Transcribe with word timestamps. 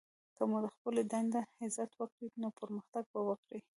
که 0.35 0.43
مو 0.49 0.57
د 0.63 0.67
خپلي 0.75 1.03
دندې 1.11 1.41
عزت 1.61 1.91
وکړئ! 1.95 2.27
نو 2.41 2.47
پرمختګ 2.59 3.03
به 3.13 3.21
وکړئ! 3.29 3.59